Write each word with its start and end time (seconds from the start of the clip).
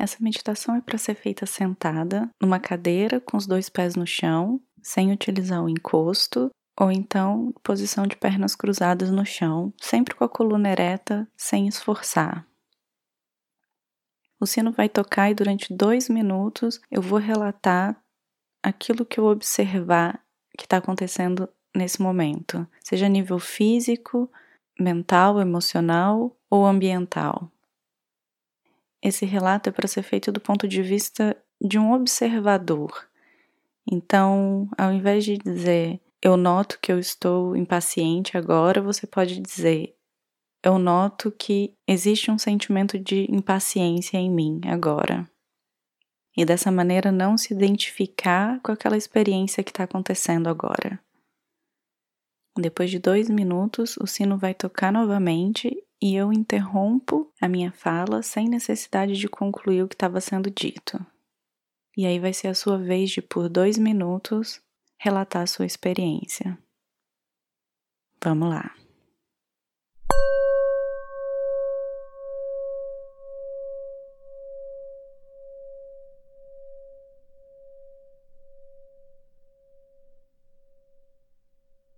Essa 0.00 0.16
meditação 0.18 0.74
é 0.76 0.80
para 0.80 0.96
ser 0.96 1.14
feita 1.14 1.44
sentada, 1.44 2.30
numa 2.40 2.58
cadeira 2.58 3.20
com 3.20 3.36
os 3.36 3.46
dois 3.46 3.68
pés 3.68 3.94
no 3.94 4.06
chão, 4.06 4.58
sem 4.82 5.12
utilizar 5.12 5.62
o 5.62 5.68
encosto, 5.68 6.48
ou 6.80 6.90
então 6.90 7.52
posição 7.62 8.06
de 8.06 8.16
pernas 8.16 8.56
cruzadas 8.56 9.10
no 9.10 9.26
chão, 9.26 9.74
sempre 9.78 10.14
com 10.14 10.24
a 10.24 10.28
coluna 10.28 10.70
ereta, 10.70 11.28
sem 11.36 11.68
esforçar. 11.68 12.46
O 14.40 14.46
sino 14.46 14.72
vai 14.72 14.88
tocar 14.88 15.30
e 15.30 15.34
durante 15.34 15.70
dois 15.70 16.08
minutos 16.08 16.80
eu 16.90 17.02
vou 17.02 17.18
relatar 17.18 18.02
aquilo 18.62 19.04
que 19.04 19.20
eu 19.20 19.26
observar 19.26 20.18
que 20.56 20.64
está 20.64 20.78
acontecendo 20.78 21.46
nesse 21.76 22.00
momento, 22.00 22.66
seja 22.82 23.06
nível 23.06 23.38
físico, 23.38 24.32
mental, 24.78 25.38
emocional 25.42 26.34
ou 26.48 26.64
ambiental. 26.64 27.52
Esse 29.02 29.24
relato 29.24 29.68
é 29.68 29.72
para 29.72 29.88
ser 29.88 30.02
feito 30.02 30.30
do 30.30 30.40
ponto 30.40 30.68
de 30.68 30.82
vista 30.82 31.36
de 31.60 31.78
um 31.78 31.92
observador. 31.92 33.08
Então, 33.90 34.68
ao 34.76 34.92
invés 34.92 35.24
de 35.24 35.38
dizer 35.38 36.00
eu 36.22 36.36
noto 36.36 36.78
que 36.82 36.92
eu 36.92 36.98
estou 36.98 37.56
impaciente 37.56 38.36
agora, 38.36 38.82
você 38.82 39.06
pode 39.06 39.40
dizer 39.40 39.96
eu 40.62 40.78
noto 40.78 41.32
que 41.32 41.74
existe 41.88 42.30
um 42.30 42.36
sentimento 42.36 42.98
de 42.98 43.26
impaciência 43.30 44.18
em 44.18 44.30
mim 44.30 44.60
agora. 44.66 45.26
E 46.36 46.44
dessa 46.44 46.70
maneira 46.70 47.10
não 47.10 47.38
se 47.38 47.54
identificar 47.54 48.60
com 48.60 48.70
aquela 48.70 48.96
experiência 48.96 49.64
que 49.64 49.70
está 49.70 49.84
acontecendo 49.84 50.48
agora. 50.48 51.00
Depois 52.58 52.90
de 52.90 52.98
dois 52.98 53.30
minutos, 53.30 53.96
o 53.96 54.06
sino 54.06 54.36
vai 54.36 54.52
tocar 54.52 54.92
novamente 54.92 55.82
e 56.02 56.16
eu 56.16 56.32
interrompo 56.32 57.30
a 57.40 57.48
minha 57.48 57.70
fala 57.70 58.22
sem 58.22 58.48
necessidade 58.48 59.14
de 59.14 59.28
concluir 59.28 59.82
o 59.82 59.88
que 59.88 59.94
estava 59.94 60.20
sendo 60.20 60.50
dito. 60.50 61.04
E 61.96 62.06
aí 62.06 62.18
vai 62.18 62.32
ser 62.32 62.48
a 62.48 62.54
sua 62.54 62.78
vez 62.78 63.10
de, 63.10 63.20
por 63.20 63.48
dois 63.48 63.76
minutos, 63.76 64.62
relatar 64.98 65.42
a 65.42 65.46
sua 65.46 65.66
experiência. 65.66 66.58
Vamos 68.22 68.48
lá. 68.48 68.74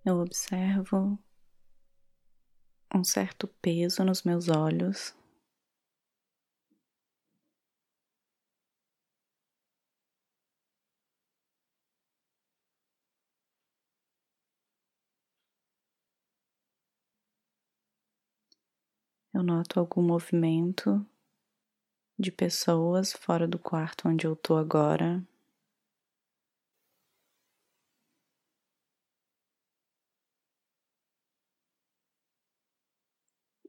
Eu 0.05 0.19
observo 0.19 1.17
um 2.95 3.05
certo 3.05 3.49
peso 3.61 4.05
nos 4.05 4.23
meus 4.23 4.49
olhos. 4.49 5.15
Eu 19.35 19.43
noto 19.43 19.79
algum 19.79 20.01
movimento 20.01 21.05
de 22.19 22.33
pessoas 22.33 23.13
fora 23.13 23.47
do 23.47 23.59
quarto 23.59 24.09
onde 24.09 24.27
eu 24.27 24.35
tô 24.35 24.57
agora. 24.57 25.23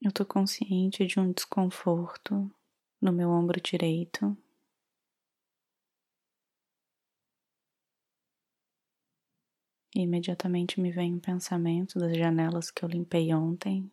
Eu 0.06 0.12
tô 0.12 0.26
consciente 0.26 1.08
de 1.08 1.18
um 1.18 1.32
desconforto 1.32 2.54
no 3.02 3.14
meu 3.14 3.30
ombro 3.30 3.62
direito. 3.62 4.36
E 9.96 10.02
imediatamente 10.02 10.82
me 10.82 10.92
vem 10.92 11.14
um 11.16 11.20
pensamento 11.22 11.98
das 11.98 12.18
janelas 12.18 12.70
que 12.70 12.84
eu 12.84 12.90
limpei 12.90 13.34
ontem. 13.34 13.90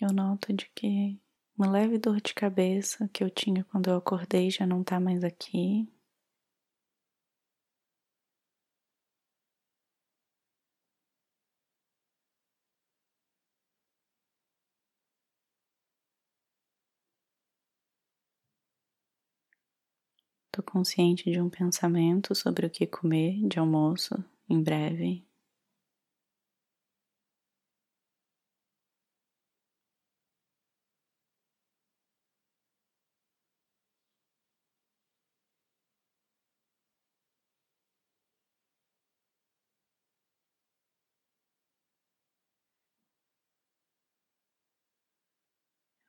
Eu 0.00 0.12
noto 0.12 0.52
de 0.52 0.68
que 0.74 1.16
uma 1.58 1.68
leve 1.68 1.98
dor 1.98 2.20
de 2.20 2.32
cabeça 2.32 3.08
que 3.12 3.24
eu 3.24 3.28
tinha 3.28 3.64
quando 3.64 3.90
eu 3.90 3.96
acordei 3.96 4.50
já 4.52 4.64
não 4.64 4.84
tá 4.84 5.00
mais 5.00 5.24
aqui. 5.24 5.84
Tô 20.50 20.62
consciente 20.62 21.30
de 21.30 21.38
um 21.38 21.50
pensamento 21.50 22.34
sobre 22.34 22.64
o 22.64 22.70
que 22.70 22.86
comer 22.86 23.46
de 23.46 23.58
almoço 23.58 24.14
em 24.48 24.62
breve. 24.62 25.22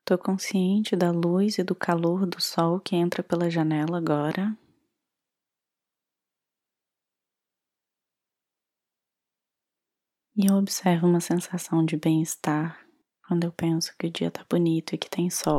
Estou 0.06 0.20
consciente 0.20 0.96
da 0.96 1.10
luz 1.10 1.58
e 1.58 1.64
do 1.64 1.74
calor 1.74 2.28
do 2.28 2.40
sol 2.40 2.80
que 2.80 2.96
entra 2.96 3.24
pela 3.24 3.50
janela 3.50 3.98
agora. 3.98 4.56
E 10.38 10.46
eu 10.46 10.58
observo 10.58 11.08
uma 11.08 11.20
sensação 11.20 11.84
de 11.84 11.98
bem-estar 11.98 12.86
quando 13.28 13.46
eu 13.46 13.52
penso 13.52 13.96
que 13.98 14.06
o 14.06 14.12
dia 14.12 14.28
está 14.28 14.46
bonito 14.48 14.94
e 14.94 14.98
que 15.00 15.10
tem 15.10 15.28
sol. 15.28 15.58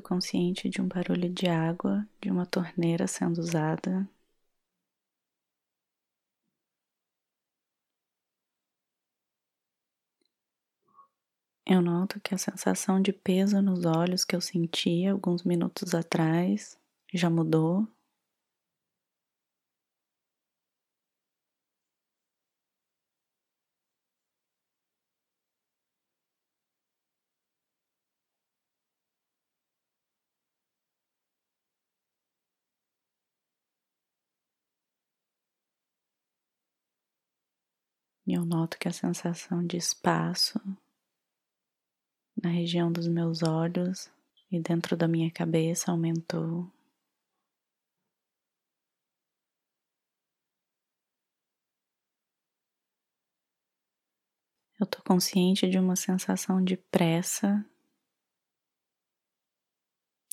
Consciente 0.00 0.68
de 0.68 0.80
um 0.80 0.88
barulho 0.88 1.28
de 1.30 1.46
água 1.48 2.06
de 2.20 2.30
uma 2.30 2.46
torneira 2.46 3.06
sendo 3.06 3.38
usada. 3.38 4.08
Eu 11.64 11.80
noto 11.80 12.20
que 12.20 12.34
a 12.34 12.38
sensação 12.38 13.00
de 13.00 13.14
peso 13.14 13.62
nos 13.62 13.86
olhos 13.86 14.26
que 14.26 14.36
eu 14.36 14.42
sentia 14.42 15.12
alguns 15.12 15.42
minutos 15.42 15.94
atrás 15.94 16.78
já 17.14 17.30
mudou. 17.30 17.88
E 38.30 38.34
eu 38.34 38.44
noto 38.44 38.78
que 38.78 38.86
a 38.86 38.92
sensação 38.92 39.66
de 39.66 39.76
espaço 39.76 40.60
na 42.40 42.48
região 42.48 42.92
dos 42.92 43.08
meus 43.08 43.42
olhos 43.42 44.08
e 44.52 44.60
dentro 44.60 44.96
da 44.96 45.08
minha 45.08 45.28
cabeça 45.32 45.90
aumentou. 45.90 46.70
Eu 54.78 54.84
estou 54.84 55.02
consciente 55.02 55.68
de 55.68 55.76
uma 55.76 55.96
sensação 55.96 56.62
de 56.62 56.76
pressa 56.76 57.66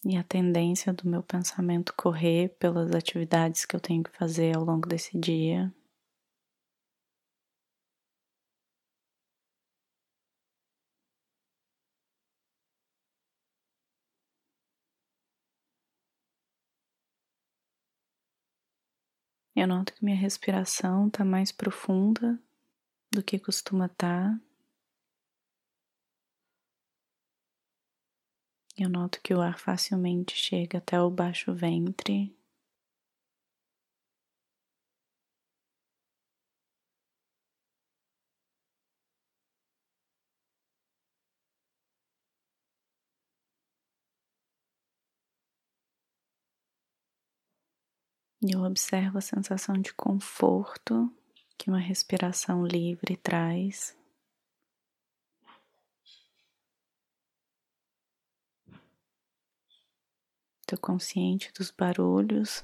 e 0.06 0.16
a 0.16 0.24
tendência 0.24 0.94
do 0.94 1.10
meu 1.10 1.24
pensamento 1.24 1.96
correr 1.96 2.50
pelas 2.60 2.92
atividades 2.94 3.66
que 3.66 3.76
eu 3.76 3.80
tenho 3.80 4.04
que 4.04 4.16
fazer 4.16 4.56
ao 4.56 4.64
longo 4.64 4.88
desse 4.88 5.18
dia. 5.18 5.74
Eu 19.60 19.66
noto 19.66 19.92
que 19.92 20.06
minha 20.06 20.16
respiração 20.16 21.08
está 21.08 21.26
mais 21.26 21.52
profunda 21.52 22.40
do 23.12 23.24
que 23.24 23.40
costuma 23.40 23.88
estar. 23.88 24.38
Tá. 24.38 24.42
Eu 28.78 28.88
noto 28.88 29.20
que 29.20 29.34
o 29.34 29.42
ar 29.42 29.58
facilmente 29.58 30.36
chega 30.36 30.78
até 30.78 31.02
o 31.02 31.10
baixo 31.10 31.56
ventre. 31.56 32.37
E 48.48 48.54
eu 48.54 48.64
observo 48.64 49.18
a 49.18 49.22
sensação 49.22 49.76
de 49.76 49.94
conforto 49.94 51.14
que 51.58 51.70
uma 51.70 51.80
respiração 51.80 52.66
livre 52.66 53.18
traz. 53.18 53.94
Estou 60.62 60.80
consciente 60.80 61.52
dos 61.52 61.72
barulhos. 61.72 62.64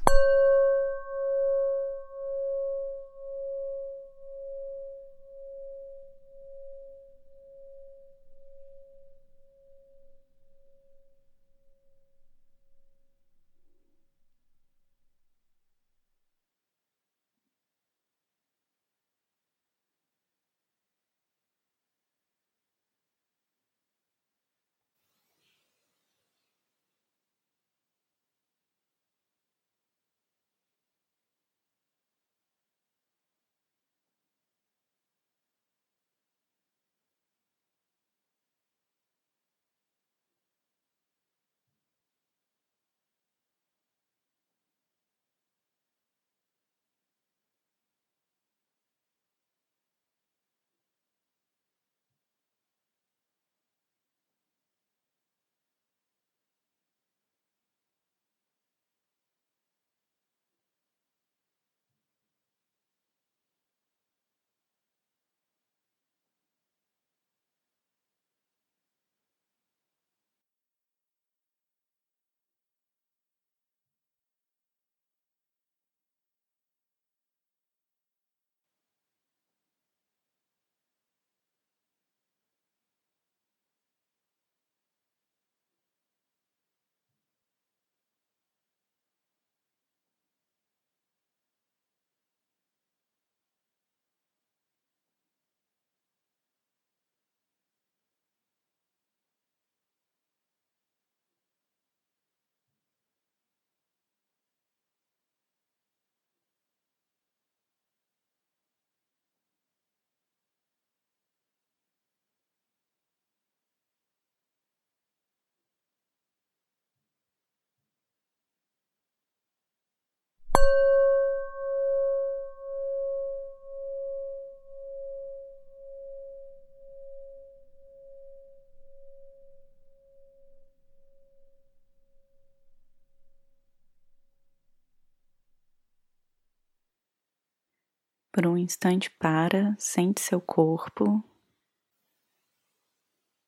Por 138.33 138.47
um 138.47 138.57
instante, 138.57 139.11
para, 139.11 139.75
sente 139.77 140.19
seu 140.19 140.41
corpo 140.41 141.23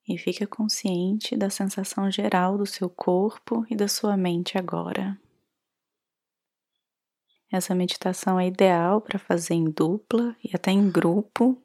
e 0.07 0.15
fica 0.15 0.45
consciente 0.45 1.35
da 1.35 1.49
sensação 1.49 2.11
geral 2.11 2.55
do 2.55 2.67
seu 2.67 2.87
corpo 2.87 3.65
e 3.67 3.75
da 3.75 3.87
sua 3.87 4.15
mente 4.15 4.59
agora. 4.59 5.19
Essa 7.51 7.73
meditação 7.73 8.39
é 8.39 8.45
ideal 8.45 9.01
para 9.01 9.17
fazer 9.17 9.55
em 9.55 9.71
dupla 9.71 10.35
e 10.43 10.55
até 10.55 10.69
em 10.69 10.91
grupo. 10.91 11.59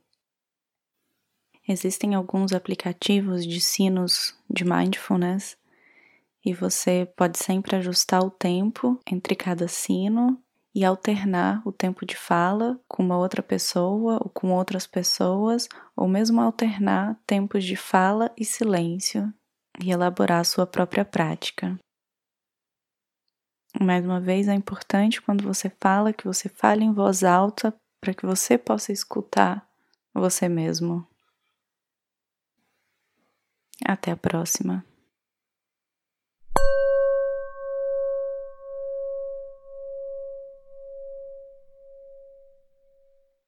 Existem 1.68 2.14
alguns 2.14 2.54
aplicativos 2.54 3.46
de 3.46 3.60
sinos 3.60 4.34
de 4.48 4.64
mindfulness 4.64 5.58
e 6.42 6.54
você 6.54 7.04
pode 7.14 7.36
sempre 7.36 7.76
ajustar 7.76 8.24
o 8.24 8.30
tempo 8.30 8.98
entre 9.06 9.36
cada 9.36 9.68
sino 9.68 10.42
e 10.74 10.84
alternar 10.84 11.62
o 11.66 11.72
tempo 11.72 12.06
de 12.06 12.16
fala 12.16 12.78
com 12.86 13.02
uma 13.02 13.18
outra 13.18 13.42
pessoa 13.42 14.18
ou 14.22 14.30
com 14.30 14.52
outras 14.52 14.86
pessoas, 14.86 15.68
ou 15.96 16.06
mesmo 16.06 16.40
alternar 16.40 17.18
tempos 17.26 17.64
de 17.64 17.76
fala 17.76 18.32
e 18.36 18.44
silêncio. 18.44 19.32
e 19.82 19.90
elaborar 19.90 20.40
a 20.40 20.44
sua 20.44 20.66
própria 20.66 21.04
prática. 21.04 21.78
Mais 23.80 24.04
uma 24.04 24.20
vez, 24.20 24.48
é 24.48 24.52
importante 24.52 25.22
quando 25.22 25.42
você 25.42 25.70
fala 25.80 26.12
que 26.12 26.26
você 26.26 26.48
fale 26.48 26.84
em 26.84 26.92
voz 26.92 27.22
alta 27.22 27.74
para 28.00 28.12
que 28.12 28.26
você 28.26 28.58
possa 28.58 28.92
escutar 28.92 29.66
você 30.12 30.48
mesmo. 30.48 31.06
Até 33.86 34.10
a 34.10 34.16
próxima. 34.16 34.84